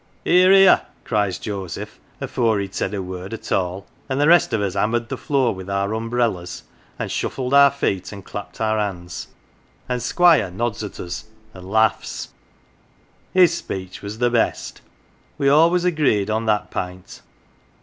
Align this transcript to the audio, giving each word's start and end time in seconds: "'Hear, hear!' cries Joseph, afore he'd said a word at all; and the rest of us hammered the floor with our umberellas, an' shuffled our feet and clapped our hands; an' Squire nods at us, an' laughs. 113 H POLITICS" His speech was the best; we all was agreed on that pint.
"'Hear, 0.23 0.51
hear!' 0.51 0.81
cries 1.05 1.37
Joseph, 1.37 1.99
afore 2.19 2.59
he'd 2.59 2.73
said 2.73 2.95
a 2.95 3.03
word 3.03 3.35
at 3.35 3.51
all; 3.51 3.85
and 4.09 4.19
the 4.19 4.27
rest 4.27 4.51
of 4.51 4.59
us 4.59 4.73
hammered 4.73 5.09
the 5.09 5.15
floor 5.15 5.53
with 5.53 5.69
our 5.69 5.89
umberellas, 5.93 6.63
an' 6.97 7.07
shuffled 7.09 7.53
our 7.53 7.69
feet 7.69 8.11
and 8.11 8.25
clapped 8.25 8.59
our 8.59 8.79
hands; 8.79 9.27
an' 9.87 9.99
Squire 9.99 10.49
nods 10.49 10.83
at 10.83 10.99
us, 10.99 11.25
an' 11.53 11.69
laughs. 11.69 12.29
113 13.33 13.33
H 13.33 13.33
POLITICS" 13.33 13.53
His 13.53 13.55
speech 13.59 14.01
was 14.01 14.17
the 14.17 14.31
best; 14.31 14.81
we 15.37 15.47
all 15.49 15.69
was 15.69 15.85
agreed 15.85 16.31
on 16.31 16.47
that 16.47 16.71
pint. 16.71 17.21